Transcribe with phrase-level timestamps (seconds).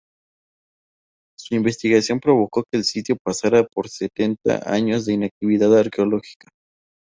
[1.37, 6.49] Su investigación provocó que el sitio pasara por setenta años de inactividad arqueológica.